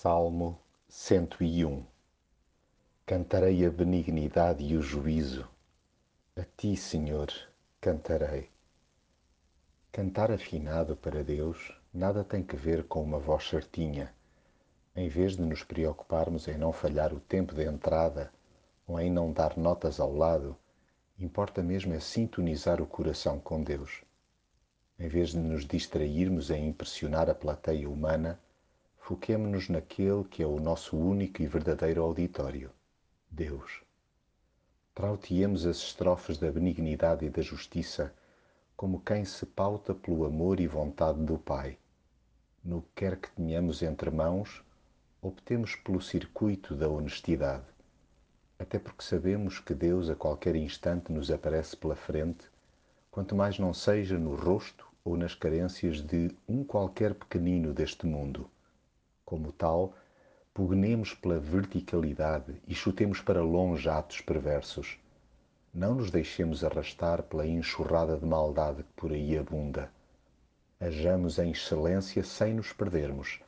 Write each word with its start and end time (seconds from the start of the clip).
Salmo 0.00 0.56
101 0.88 1.84
Cantarei 3.04 3.66
a 3.66 3.68
benignidade 3.68 4.64
e 4.64 4.76
o 4.76 4.80
juízo. 4.80 5.44
A 6.36 6.44
ti, 6.56 6.76
Senhor, 6.76 7.26
cantarei. 7.80 8.48
Cantar 9.90 10.30
afinado 10.30 10.94
para 10.94 11.24
Deus 11.24 11.76
nada 11.92 12.22
tem 12.22 12.44
que 12.44 12.54
ver 12.54 12.84
com 12.84 13.02
uma 13.02 13.18
voz 13.18 13.48
certinha. 13.48 14.14
Em 14.94 15.08
vez 15.08 15.32
de 15.32 15.42
nos 15.42 15.64
preocuparmos 15.64 16.46
em 16.46 16.56
não 16.56 16.72
falhar 16.72 17.12
o 17.12 17.18
tempo 17.18 17.52
de 17.52 17.64
entrada 17.64 18.32
ou 18.86 19.00
em 19.00 19.10
não 19.10 19.32
dar 19.32 19.56
notas 19.56 19.98
ao 19.98 20.14
lado, 20.14 20.56
importa 21.18 21.60
mesmo 21.60 21.92
é 21.92 21.98
sintonizar 21.98 22.80
o 22.80 22.86
coração 22.86 23.40
com 23.40 23.64
Deus. 23.64 24.04
Em 24.96 25.08
vez 25.08 25.30
de 25.30 25.38
nos 25.38 25.66
distrairmos 25.66 26.52
em 26.52 26.68
impressionar 26.68 27.28
a 27.28 27.34
plateia 27.34 27.90
humana, 27.90 28.38
Foquemo-nos 29.08 29.70
naquele 29.70 30.22
que 30.24 30.42
é 30.42 30.46
o 30.46 30.60
nosso 30.60 30.94
único 30.94 31.40
e 31.40 31.46
verdadeiro 31.46 32.02
auditório, 32.02 32.70
Deus. 33.30 33.80
Trauteemos 34.94 35.64
as 35.64 35.78
estrofes 35.78 36.36
da 36.36 36.52
benignidade 36.52 37.24
e 37.24 37.30
da 37.30 37.40
justiça 37.40 38.12
como 38.76 39.00
quem 39.00 39.24
se 39.24 39.46
pauta 39.46 39.94
pelo 39.94 40.26
amor 40.26 40.60
e 40.60 40.66
vontade 40.66 41.24
do 41.24 41.38
Pai. 41.38 41.78
No 42.62 42.82
que 42.82 42.88
quer 42.96 43.16
que 43.16 43.30
tenhamos 43.30 43.80
entre 43.82 44.10
mãos, 44.10 44.62
optemos 45.22 45.74
pelo 45.74 46.02
circuito 46.02 46.74
da 46.74 46.86
honestidade, 46.90 47.64
até 48.58 48.78
porque 48.78 49.02
sabemos 49.02 49.58
que 49.58 49.72
Deus 49.72 50.10
a 50.10 50.14
qualquer 50.14 50.54
instante 50.54 51.10
nos 51.10 51.30
aparece 51.30 51.74
pela 51.74 51.96
frente, 51.96 52.44
quanto 53.10 53.34
mais 53.34 53.58
não 53.58 53.72
seja 53.72 54.18
no 54.18 54.34
rosto 54.34 54.86
ou 55.02 55.16
nas 55.16 55.34
carências 55.34 56.02
de 56.02 56.30
um 56.46 56.62
qualquer 56.62 57.14
pequenino 57.14 57.72
deste 57.72 58.04
mundo 58.04 58.50
como 59.28 59.52
tal, 59.52 59.92
pugnemos 60.54 61.12
pela 61.12 61.38
verticalidade 61.38 62.54
e 62.66 62.74
chutemos 62.74 63.20
para 63.20 63.42
longe 63.42 63.86
atos 63.86 64.22
perversos. 64.22 64.98
Não 65.72 65.94
nos 65.94 66.10
deixemos 66.10 66.64
arrastar 66.64 67.22
pela 67.24 67.46
enxurrada 67.46 68.16
de 68.16 68.24
maldade 68.24 68.82
que 68.84 68.92
por 68.96 69.12
aí 69.12 69.36
abunda. 69.36 69.92
Hajamos 70.80 71.38
em 71.38 71.50
excelência 71.50 72.24
sem 72.24 72.54
nos 72.54 72.72
perdermos, 72.72 73.38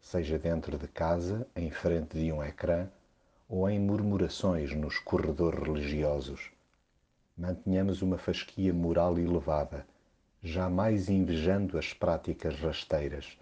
seja 0.00 0.40
dentro 0.40 0.76
de 0.76 0.88
casa, 0.88 1.46
em 1.54 1.70
frente 1.70 2.18
de 2.18 2.32
um 2.32 2.42
ecrã, 2.42 2.88
ou 3.48 3.70
em 3.70 3.78
murmurações 3.78 4.74
nos 4.74 4.98
corredores 4.98 5.60
religiosos. 5.60 6.50
Mantenhamos 7.36 8.02
uma 8.02 8.18
fasquia 8.18 8.74
moral 8.74 9.16
elevada, 9.16 9.86
jamais 10.42 11.08
invejando 11.08 11.78
as 11.78 11.92
práticas 11.92 12.58
rasteiras 12.58 13.38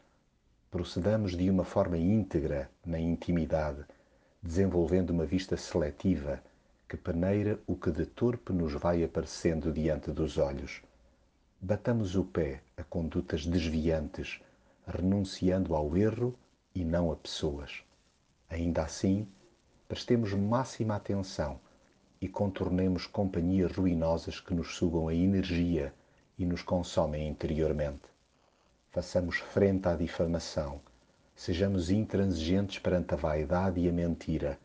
procedamos 0.70 1.36
de 1.36 1.48
uma 1.48 1.64
forma 1.64 1.96
íntegra 1.96 2.70
na 2.84 2.98
intimidade, 2.98 3.84
desenvolvendo 4.42 5.10
uma 5.10 5.24
vista 5.24 5.56
seletiva 5.56 6.42
que 6.88 6.96
peneira 6.96 7.58
o 7.66 7.76
que 7.76 7.90
de 7.90 8.04
torpe 8.04 8.52
nos 8.52 8.72
vai 8.74 9.02
aparecendo 9.02 9.72
diante 9.72 10.10
dos 10.10 10.38
olhos. 10.38 10.82
Batamos 11.60 12.16
o 12.16 12.24
pé 12.24 12.62
a 12.76 12.84
condutas 12.84 13.46
desviantes, 13.46 14.40
renunciando 14.86 15.74
ao 15.74 15.96
erro 15.96 16.34
e 16.74 16.84
não 16.84 17.10
a 17.10 17.16
pessoas. 17.16 17.82
Ainda 18.48 18.82
assim, 18.82 19.26
prestemos 19.88 20.32
máxima 20.32 20.96
atenção 20.96 21.60
e 22.20 22.28
contornemos 22.28 23.06
companhias 23.06 23.72
ruinosas 23.72 24.40
que 24.40 24.52
nos 24.52 24.76
sugam 24.76 25.08
a 25.08 25.14
energia 25.14 25.94
e 26.38 26.44
nos 26.44 26.62
consomem 26.62 27.28
interiormente 27.28 28.15
façamos 28.96 29.36
frente 29.36 29.86
à 29.88 29.94
difamação, 29.94 30.80
sejamos 31.34 31.90
intransigentes 31.90 32.78
perante 32.78 33.12
a 33.12 33.16
vaidade 33.18 33.78
e 33.78 33.90
a 33.90 33.92
mentira. 33.92 34.58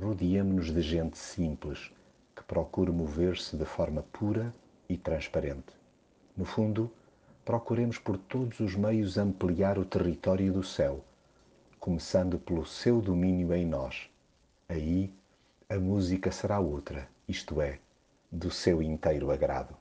Rodeemo-nos 0.00 0.72
de 0.72 0.80
gente 0.80 1.18
simples, 1.18 1.90
que 2.36 2.44
procure 2.44 2.92
mover-se 2.92 3.56
de 3.56 3.64
forma 3.64 4.04
pura 4.12 4.54
e 4.88 4.96
transparente. 4.96 5.72
No 6.36 6.44
fundo, 6.44 6.92
procuremos 7.44 7.98
por 7.98 8.16
todos 8.16 8.60
os 8.60 8.76
meios 8.76 9.18
ampliar 9.18 9.78
o 9.78 9.84
território 9.84 10.52
do 10.52 10.62
céu, 10.62 11.04
começando 11.80 12.38
pelo 12.38 12.64
seu 12.64 13.00
domínio 13.00 13.52
em 13.52 13.66
nós. 13.66 14.08
Aí 14.68 15.12
a 15.68 15.76
música 15.76 16.30
será 16.30 16.60
outra, 16.60 17.08
isto 17.26 17.60
é, 17.60 17.80
do 18.30 18.48
seu 18.48 18.80
inteiro 18.80 19.32
agrado. 19.32 19.76